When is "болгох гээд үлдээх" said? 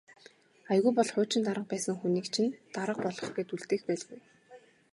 3.05-3.83